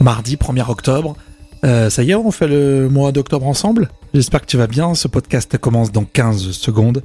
[0.00, 1.16] mardi 1er octobre.
[1.64, 4.94] Euh, ça y est, on fait le mois d'octobre ensemble J'espère que tu vas bien,
[4.94, 7.02] ce podcast commence dans 15 secondes.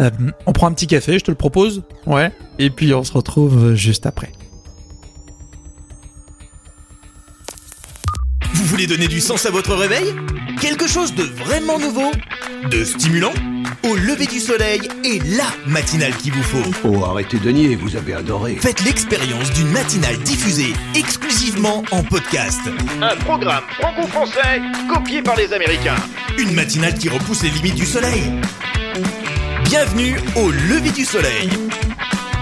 [0.00, 0.10] Euh,
[0.46, 2.32] on prend un petit café, je te le propose Ouais.
[2.60, 4.30] Et puis on se retrouve juste après.
[8.54, 10.14] Vous voulez donner du sens à votre réveil?
[10.60, 12.10] Quelque chose de vraiment nouveau?
[12.70, 13.32] De stimulant?
[13.88, 16.70] Au lever du soleil et la matinale qu'il vous faut.
[16.84, 18.58] Oh, arrêtez de nier, vous avez adoré.
[18.60, 22.60] Faites l'expérience d'une matinale diffusée exclusivement en podcast.
[23.00, 24.60] Un programme franco-français
[24.92, 25.96] copié par les Américains.
[26.36, 28.24] Une matinale qui repousse les limites du soleil.
[29.64, 31.48] Bienvenue au lever du soleil.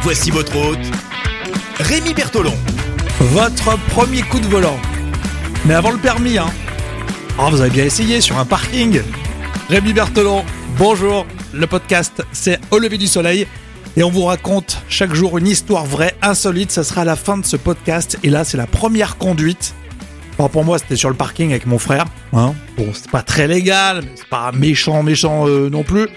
[0.02, 0.90] Voici votre hôte,
[1.78, 2.56] Rémi Bertolon.
[3.20, 4.80] Votre premier coup de volant.
[5.64, 6.48] Mais avant le permis, hein.
[7.38, 9.00] Oh, vous avez bien essayé sur un parking.
[9.68, 10.44] Rémi Berthelon,
[10.76, 11.24] bonjour.
[11.58, 13.46] Le podcast, c'est Au lever du soleil.
[13.96, 16.70] Et on vous raconte chaque jour une histoire vraie, insolite.
[16.70, 18.18] Ça sera à la fin de ce podcast.
[18.22, 19.74] Et là, c'est la première conduite.
[20.36, 22.04] Bon, pour moi, c'était sur le parking avec mon frère.
[22.34, 22.52] Hein.
[22.76, 26.08] Bon, c'est pas très légal, mais c'est pas méchant, méchant euh, non plus.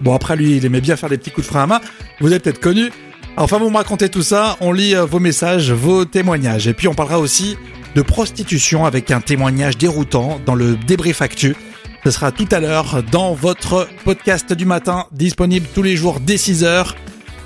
[0.00, 1.80] Bon, après, lui, il aimait bien faire des petits coups de frein à main.
[2.20, 2.92] Vous avez peut-être connu.
[3.36, 4.56] Enfin, vous me racontez tout ça.
[4.60, 6.68] On lit euh, vos messages, vos témoignages.
[6.68, 7.56] Et puis, on parlera aussi
[7.96, 11.56] de prostitution avec un témoignage déroutant dans le débrief actu.
[12.04, 16.34] Ce sera tout à l'heure dans votre podcast du matin, disponible tous les jours dès
[16.34, 16.94] 6h.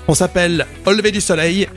[0.07, 1.67] On s'appelle Au lever du soleil.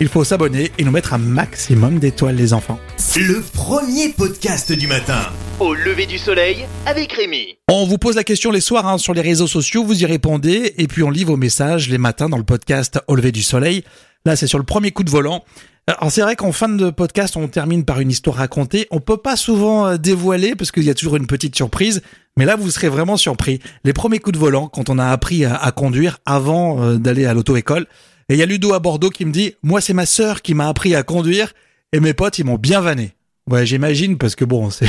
[0.00, 2.80] Il faut s'abonner et nous mettre un maximum d'étoiles les enfants.
[3.14, 5.20] Le premier podcast du matin.
[5.58, 7.58] Au lever du soleil avec Rémi.
[7.68, 10.72] On vous pose la question les soirs hein, sur les réseaux sociaux, vous y répondez
[10.78, 13.84] et puis on lit vos messages les matins dans le podcast Au lever du soleil.
[14.24, 15.44] Là, c'est sur le premier coup de volant.
[15.86, 18.86] Alors c'est vrai qu'en fin de podcast, on termine par une histoire racontée.
[18.90, 22.00] On peut pas souvent euh, dévoiler parce qu'il y a toujours une petite surprise.
[22.36, 23.60] Mais là, vous serez vraiment surpris.
[23.84, 27.34] Les premiers coups de volant, quand on a appris à, conduire avant euh, d'aller à
[27.34, 27.86] l'auto-école.
[28.28, 30.54] Et il y a Ludo à Bordeaux qui me dit, moi c'est ma sœur qui
[30.54, 31.52] m'a appris à conduire
[31.92, 33.14] et mes potes ils m'ont bien vanné.
[33.48, 34.88] Ouais, j'imagine parce que bon, c'est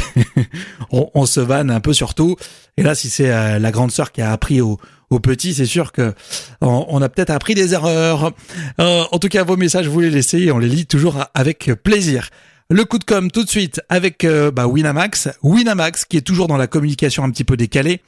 [0.92, 2.36] on, se vanne un peu sur tout.
[2.78, 4.78] Et là, si c'est euh, la grande sœur qui a appris au,
[5.10, 6.14] au petit, c'est sûr que
[6.62, 8.32] on, a peut-être appris des erreurs.
[8.80, 11.72] Euh, en tout cas, vos messages, vous les laissez et on les lit toujours avec
[11.84, 12.30] plaisir.
[12.72, 15.28] Le coup de com tout de suite avec euh, bah, Winamax.
[15.44, 18.00] Winamax qui est toujours dans la communication un petit peu décalée.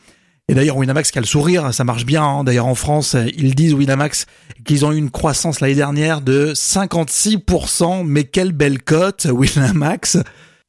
[0.48, 2.24] Et d'ailleurs, Winamax qui a le sourire, ça marche bien.
[2.24, 2.44] Hein.
[2.46, 4.26] D'ailleurs, en France, ils disent Winamax
[4.64, 8.06] qu'ils ont eu une croissance l'année dernière de 56%.
[8.06, 10.20] Mais quelle belle cote, Winamax.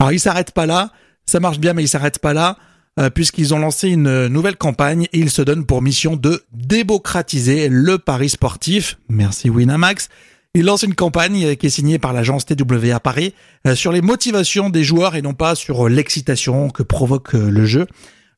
[0.00, 0.91] Alors, ils s'arrêtent pas là.
[1.25, 2.56] Ça marche bien, mais ils s'arrêtent pas là.
[2.99, 7.69] Euh, puisqu'ils ont lancé une nouvelle campagne et ils se donnent pour mission de démocratiser
[7.69, 8.99] le pari sportif.
[9.09, 10.09] Merci Winamax.
[10.56, 13.34] Ils lancent une campagne qui est signée par l'agence TWA Paris
[13.66, 17.66] euh, sur les motivations des joueurs et non pas sur l'excitation que provoque euh, le
[17.66, 17.88] jeu.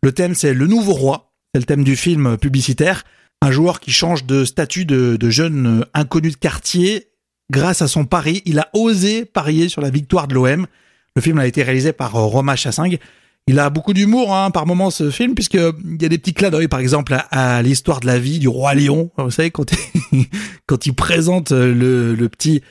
[0.03, 1.35] Le thème, c'est le nouveau roi.
[1.53, 3.05] C'est le thème du film publicitaire.
[3.43, 7.09] Un joueur qui change de statut de, jeune inconnu de quartier.
[7.51, 10.67] Grâce à son pari, il a osé parier sur la victoire de l'OM.
[11.17, 12.97] Le film a été réalisé par euh, Romain Chassing.
[13.49, 16.35] Il a beaucoup d'humour hein, par moments ce film puisque il y a des petits
[16.35, 19.11] clins d'œil par exemple à, l'histoire de la vie du roi lion.
[19.19, 19.71] Vous savez quand
[20.13, 20.27] il,
[20.67, 22.63] quand il présente le, le petit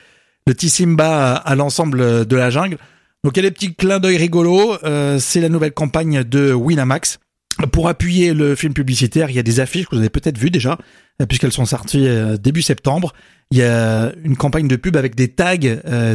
[0.47, 2.77] le petit Simba à l'ensemble de la jungle.
[3.23, 4.77] Donc il y a des petits clins d'œil rigolos.
[4.83, 7.19] Euh, c'est la nouvelle campagne de Winamax.
[7.71, 10.51] Pour appuyer le film publicitaire, il y a des affiches que vous avez peut-être vues
[10.51, 10.75] déjà, euh,
[11.27, 13.13] puisqu'elles sont sorties euh, début septembre.
[13.51, 15.55] Il y a une campagne de pub avec des tags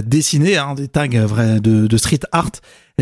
[0.04, 2.50] dessinés, hein, des tags vrais de, de street art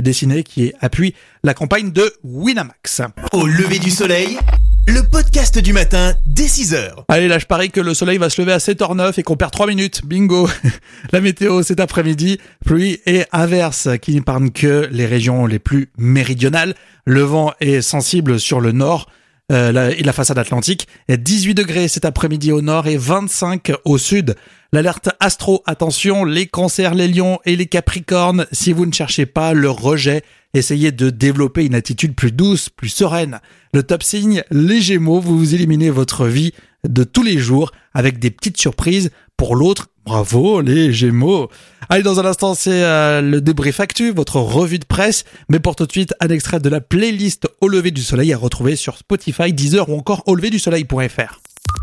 [0.00, 1.14] dessinés qui appuient
[1.44, 3.02] la campagne de Winamax.
[3.32, 4.38] Au lever du soleil,
[4.86, 7.04] le podcast du matin dès 6h.
[7.08, 9.50] Allez, là, je parie que le soleil va se lever à 7h09 et qu'on perd
[9.50, 10.02] 3 minutes.
[10.04, 10.48] Bingo.
[11.12, 16.74] La météo cet après-midi, pluie et averse qui n'épargnent que les régions les plus méridionales.
[17.04, 19.10] Le vent est sensible sur le nord.
[19.50, 20.88] Euh, la, et la façade atlantique.
[21.08, 24.36] 18 degrés cet après-midi au nord et 25 au sud.
[24.74, 29.54] L'alerte astro, attention, les cancers, les lions et les capricornes, si vous ne cherchez pas
[29.54, 30.22] le rejet,
[30.52, 33.40] essayez de développer une attitude plus douce, plus sereine.
[33.72, 36.52] Le top signe, les gémeaux, vous vous éliminez votre vie
[36.84, 39.88] de tous les jours avec des petites surprises pour l'autre.
[40.04, 41.50] Bravo les gémeaux.
[41.90, 45.24] Allez, dans un instant, c'est euh, le débrief actu, votre revue de presse.
[45.48, 48.38] Mais pour tout de suite, un extrait de la playlist Au lever du soleil à
[48.38, 51.40] retrouver sur Spotify, Deezer ou encore au lever du soleil.fr.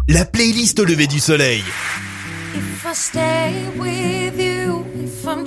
[0.07, 1.63] La playlist Au lever du soleil.
[2.55, 5.45] If I stay with you, if I'm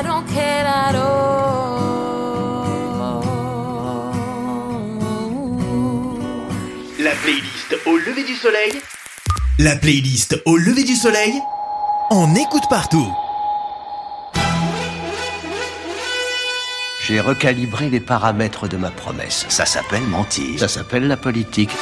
[0.00, 1.78] I don't care at all.
[6.98, 8.80] La playlist au lever du soleil.
[9.58, 11.34] La playlist au lever du soleil.
[12.10, 13.06] On écoute partout.
[17.06, 19.44] J'ai recalibré les paramètres de ma promesse.
[19.50, 20.60] Ça s'appelle mentir.
[20.60, 21.72] Ça s'appelle la politique.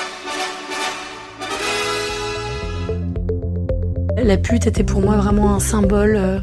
[4.16, 6.40] La pute était pour moi vraiment un symbole euh,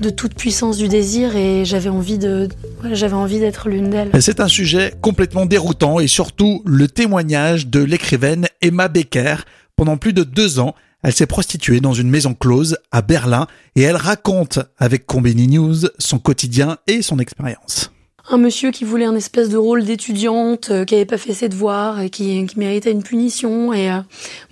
[0.00, 2.48] de toute puissance du désir et j'avais envie de,
[2.92, 4.10] j'avais envie d'être l'une d'elles.
[4.20, 9.36] C'est un sujet complètement déroutant et surtout le témoignage de l'écrivaine Emma Becker.
[9.76, 13.82] Pendant plus de deux ans, elle s'est prostituée dans une maison close à Berlin et
[13.82, 17.90] elle raconte avec Combini News son quotidien et son expérience
[18.32, 21.48] un monsieur qui voulait un espèce de rôle d'étudiante, euh, qui avait pas fait ses
[21.48, 23.72] devoirs et qui, méritait une punition.
[23.72, 23.98] Et euh,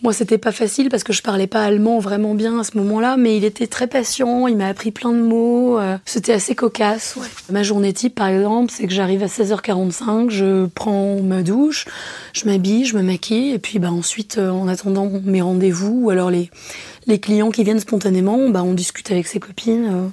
[0.03, 3.17] moi, c'était pas facile parce que je parlais pas allemand vraiment bien à ce moment-là,
[3.17, 4.49] mais il était très patient.
[4.49, 5.79] Il m'a appris plein de mots.
[5.79, 7.17] euh, c'était assez cocasse.
[7.51, 11.87] Ma journée type, par exemple, c'est que j'arrive à 16h45, je prends ma douche,
[12.33, 16.11] je m'habille, je me maquille, et puis bah ensuite, euh, en attendant mes rendez-vous ou
[16.11, 20.11] alors les clients qui viennent spontanément, bah on discute avec ses copines,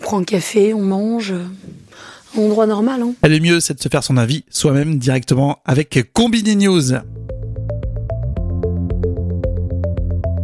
[0.00, 1.34] on prend un café, on mange.
[2.36, 3.14] Un endroit normal, hein.
[3.22, 6.92] Elle est mieux, c'est de se faire son avis soi-même directement avec Combini News.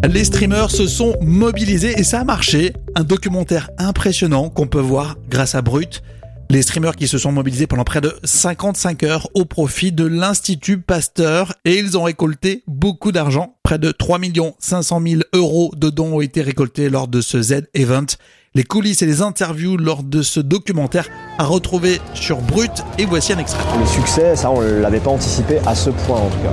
[0.09, 2.73] Les streamers se sont mobilisés et ça a marché.
[2.97, 6.03] Un documentaire impressionnant qu'on peut voir grâce à Brut.
[6.49, 10.79] Les streamers qui se sont mobilisés pendant près de 55 heures au profit de l'Institut
[10.79, 13.55] Pasteur et ils ont récolté beaucoup d'argent.
[13.63, 14.19] Près de 3
[14.59, 18.07] 500 000 euros de dons ont été récoltés lors de ce Z-Event.
[18.56, 21.06] Les coulisses et les interviews lors de ce documentaire
[21.38, 23.62] à retrouver sur Brut et voici un extrait.
[23.79, 26.50] Le succès, ça, on l'avait pas anticipé à ce point en tout cas.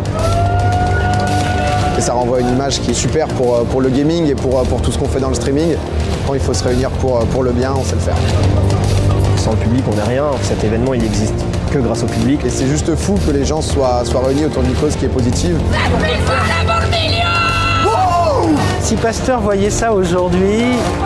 [1.97, 4.59] Et ça renvoie une image qui est super pour, euh, pour le gaming et pour,
[4.59, 5.75] euh, pour tout ce qu'on fait dans le streaming.
[6.27, 8.17] Quand il faut se réunir pour, euh, pour le bien, on sait le faire.
[9.37, 10.25] Sans le public, on n'est rien.
[10.43, 11.33] Cet événement, il existe
[11.73, 12.41] que grâce au public.
[12.45, 15.09] Et c'est juste fou que les gens soient, soient réunis autour d'une cause qui est
[15.09, 15.57] positive.
[18.87, 20.61] Si Pasteur voyait ça aujourd'hui,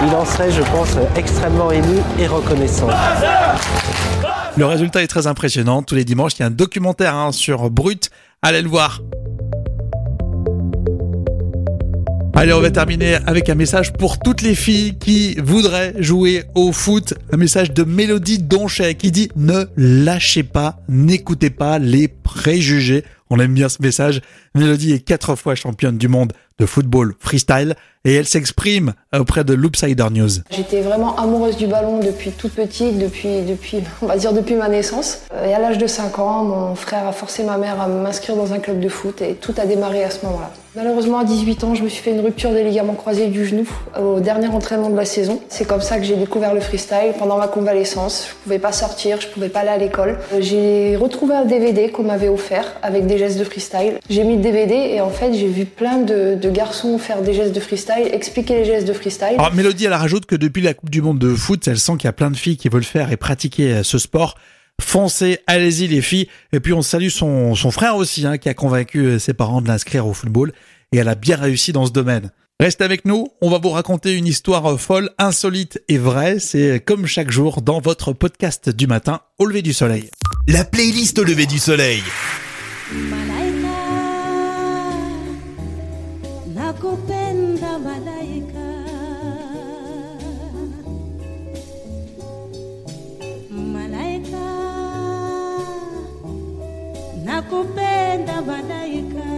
[0.05, 2.87] il en serait, je pense, extrêmement ému et reconnaissant.
[4.55, 5.81] Le résultat est très impressionnant.
[5.81, 8.11] Tous les dimanches, il y a un documentaire hein, sur Brut.
[8.43, 9.01] Allez le voir.
[12.35, 16.71] Allez, on va terminer avec un message pour toutes les filles qui voudraient jouer au
[16.71, 17.15] foot.
[17.31, 23.03] Un message de Mélodie Donchet qui dit ne lâchez pas, n'écoutez pas les préjugés.
[23.31, 24.21] On aime bien ce message.
[24.53, 27.75] Mélodie est quatre fois championne du monde de football freestyle
[28.05, 30.29] et elle s'exprime auprès de Loopsider News.
[30.49, 34.69] J'étais vraiment amoureuse du ballon depuis toute petite, depuis, depuis, on va dire depuis ma
[34.69, 35.19] naissance.
[35.45, 38.53] Et à l'âge de 5 ans, mon frère a forcé ma mère à m'inscrire dans
[38.53, 40.51] un club de foot et tout a démarré à ce moment-là.
[40.73, 43.67] Malheureusement, à 18 ans, je me suis fait une rupture des ligaments croisés du genou
[44.01, 45.41] au dernier entraînement de la saison.
[45.49, 48.27] C'est comme ça que j'ai découvert le freestyle pendant ma convalescence.
[48.29, 50.17] Je pouvais pas sortir, je pouvais pas aller à l'école.
[50.39, 53.99] J'ai retrouvé un DVD qu'on m'avait offert avec des gestes de freestyle.
[54.09, 57.33] J'ai mis le DVD et en fait, j'ai vu plein de, de garçons faire des
[57.33, 59.35] gestes de freestyle, expliquer les gestes de freestyle.
[59.37, 62.05] Alors Mélodie, elle rajoute que depuis la Coupe du Monde de foot, elle sent qu'il
[62.05, 64.35] y a plein de filles qui veulent faire et pratiquer euh, ce sport.
[64.81, 66.27] Foncez, allez-y les filles.
[66.53, 69.61] Et puis on salue son, son frère aussi, hein, qui a convaincu euh, ses parents
[69.61, 70.53] de l'inscrire au football.
[70.91, 72.31] Et elle a bien réussi dans ce domaine.
[72.59, 76.39] Restez avec nous, on va vous raconter une histoire euh, folle, insolite et vraie.
[76.39, 80.09] C'est comme chaque jour dans votre podcast du matin, au lever du soleil.
[80.47, 82.03] La playlist au lever du soleil.
[86.71, 88.67] Nakupenda malaika.
[93.73, 94.47] Malaika,
[97.25, 99.29] nakupenda malaika.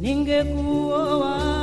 [0.00, 1.57] Ningekuoa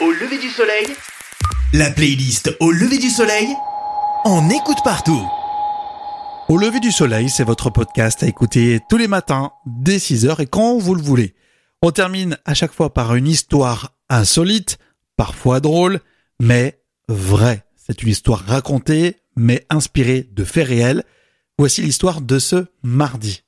[0.00, 0.86] au lever du soleil.
[1.74, 3.48] La playlist au lever du soleil.
[4.24, 5.22] On écoute partout.
[6.48, 10.46] Au lever du soleil, c'est votre podcast à écouter tous les matins dès 6h et
[10.46, 11.34] quand vous le voulez.
[11.82, 14.78] On termine à chaque fois par une histoire insolite,
[15.16, 16.00] parfois drôle,
[16.40, 17.64] mais vraie.
[17.76, 21.04] C'est une histoire racontée, mais inspirée de faits réels.
[21.58, 23.42] Voici l'histoire de ce mardi.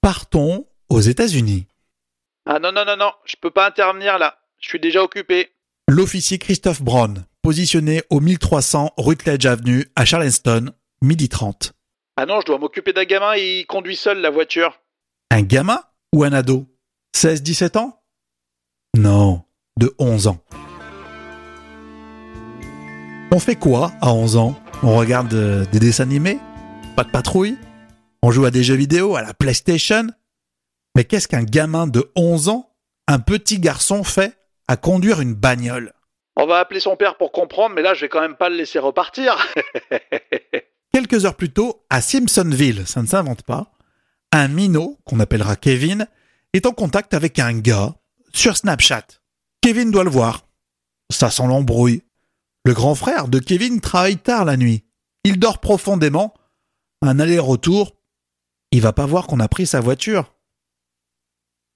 [0.00, 1.66] Partons aux États-Unis.
[2.46, 4.38] Ah non, non, non, non, je peux pas intervenir là.
[4.60, 5.50] Je suis déjà occupé.
[5.88, 10.72] L'officier Christophe Brown, positionné au 1300 Rutledge Avenue à Charleston,
[11.02, 11.72] midi 30.
[12.16, 14.80] Ah non, je dois m'occuper d'un gamin et il conduit seul la voiture.
[15.30, 15.80] Un gamin
[16.12, 16.66] ou un ado?
[17.14, 18.02] 16-17 ans?
[18.96, 19.44] Non,
[19.78, 20.42] de 11 ans.
[23.32, 24.60] On fait quoi à 11 ans?
[24.82, 26.38] On regarde euh, des dessins animés?
[26.96, 27.56] Pas de patrouille,
[28.22, 30.06] on joue à des jeux vidéo, à la PlayStation?
[30.96, 32.74] Mais qu'est-ce qu'un gamin de 11 ans,
[33.06, 34.36] un petit garçon fait?
[34.68, 35.92] À conduire une bagnole
[36.36, 38.56] On va appeler son père pour comprendre, mais là je vais quand même pas le
[38.56, 39.36] laisser repartir.
[40.92, 43.72] Quelques heures plus tôt, à Simpsonville, ça ne s'invente pas,
[44.32, 46.06] un minot, qu'on appellera Kevin,
[46.52, 47.94] est en contact avec un gars
[48.32, 49.06] sur Snapchat.
[49.60, 50.46] Kevin doit le voir.
[51.10, 52.02] Ça sent l'embrouille.
[52.64, 54.84] Le grand frère de Kevin travaille tard la nuit.
[55.24, 56.34] Il dort profondément.
[57.02, 57.96] Un aller-retour.
[58.72, 60.34] Il va pas voir qu'on a pris sa voiture.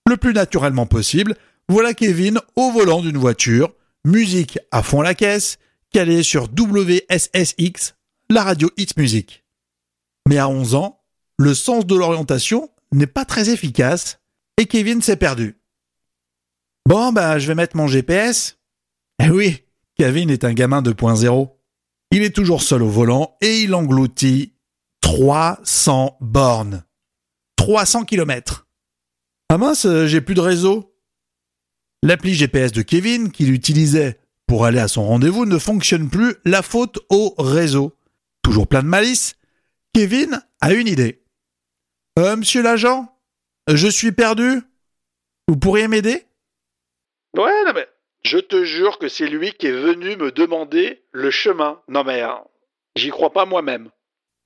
[0.08, 1.36] Le plus naturellement possible,
[1.70, 3.72] voilà Kevin au volant d'une voiture,
[4.04, 5.58] musique à fond la caisse,
[5.92, 7.94] calé sur WSSX,
[8.28, 9.44] la radio Hits Music.
[10.28, 11.00] Mais à 11 ans,
[11.38, 14.18] le sens de l'orientation n'est pas très efficace
[14.58, 15.60] et Kevin s'est perdu.
[16.88, 18.58] Bon, bah, je vais mettre mon GPS.
[19.22, 19.62] Eh oui,
[19.96, 21.50] Kevin est un gamin 2.0.
[22.10, 24.54] Il est toujours seul au volant et il engloutit
[25.02, 26.82] 300 bornes.
[27.54, 28.66] 300 kilomètres.
[29.50, 30.89] Ah mince, j'ai plus de réseau.
[32.02, 36.62] L'appli GPS de Kevin, qu'il utilisait pour aller à son rendez-vous, ne fonctionne plus, la
[36.62, 37.94] faute au réseau.
[38.42, 39.36] Toujours plein de malice,
[39.92, 41.22] Kevin a une idée.
[42.18, 43.14] Euh, monsieur l'agent,
[43.68, 44.62] je suis perdu.
[45.46, 46.24] Vous pourriez m'aider?
[47.36, 47.86] Ouais, non mais
[48.24, 51.80] je te jure que c'est lui qui est venu me demander le chemin.
[51.88, 52.40] Non mais hein,
[52.96, 53.90] j'y crois pas moi-même.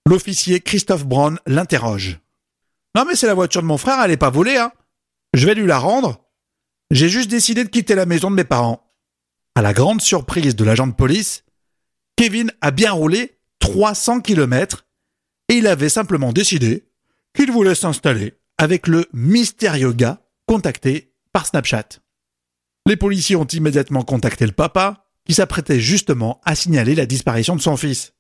[0.07, 2.19] L'officier Christophe Brown l'interroge.
[2.95, 4.73] Non mais c'est la voiture de mon frère, elle est pas volée, hein.
[5.35, 6.24] Je vais lui la rendre.
[6.91, 8.93] J'ai juste décidé de quitter la maison de mes parents.
[9.55, 11.45] À la grande surprise de l'agent de police,
[12.17, 14.87] Kevin a bien roulé 300 km
[15.49, 16.89] et il avait simplement décidé
[17.35, 22.01] qu'il voulait s'installer avec le mystérieux gars contacté par Snapchat.
[22.87, 27.61] Les policiers ont immédiatement contacté le papa, qui s'apprêtait justement à signaler la disparition de
[27.61, 28.13] son fils.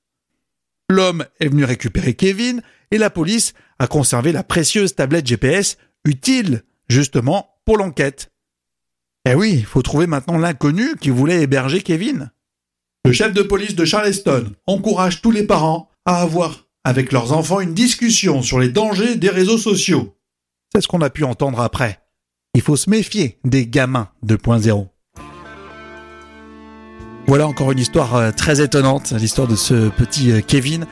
[0.88, 6.62] L'homme est venu récupérer Kevin et la police a conservé la précieuse tablette GPS utile
[6.88, 8.30] justement pour l'enquête.
[9.26, 12.30] Eh oui, il faut trouver maintenant l'inconnu qui voulait héberger Kevin.
[13.06, 17.60] Le chef de police de Charleston encourage tous les parents à avoir avec leurs enfants
[17.60, 20.14] une discussion sur les dangers des réseaux sociaux.
[20.74, 22.00] C'est ce qu'on a pu entendre après.
[22.54, 24.88] Il faut se méfier des gamins 2.0.
[27.26, 30.86] Voilà encore une histoire euh, très étonnante, l'histoire de ce petit euh, Kevin.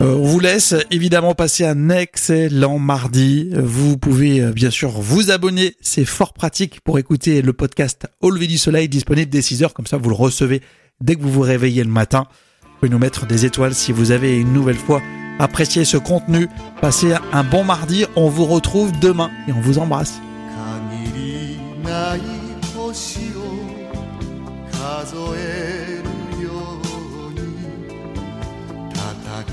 [0.00, 3.50] Euh, on vous laisse évidemment passer un excellent mardi.
[3.54, 8.46] Vous pouvez bien sûr vous abonner, c'est fort pratique pour écouter le podcast Au lever
[8.46, 10.60] du soleil disponible dès 6 heures, comme ça vous le recevez
[11.00, 12.26] dès que vous vous réveillez le matin.
[12.62, 15.00] Vous pouvez nous mettre des étoiles si vous avez une nouvelle fois
[15.38, 16.48] apprécié ce contenu.
[16.80, 20.20] Passez un bon mardi, on vous retrouve demain et on vous embrasse.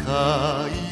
[0.06, 0.83] cai